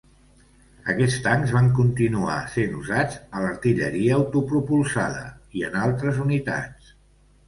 Aquests 0.91 1.17
tancs 1.25 1.51
van 1.57 1.67
continuar 1.79 2.37
sent 2.53 2.73
usats 2.79 3.19
a 3.39 3.43
l'artilleria 3.43 4.15
autopropulsada 4.21 5.21
i 5.61 5.67
en 5.69 5.77
altres 5.83 6.19
unitats. 6.25 6.89